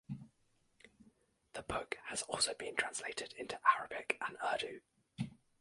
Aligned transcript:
The 1.53 1.61
book 1.61 1.97
has 2.05 2.23
also 2.23 2.55
been 2.55 2.75
translated 2.75 3.33
into 3.37 3.59
Arabic 3.77 4.17
and 4.19 4.35
Urdu. 4.51 4.79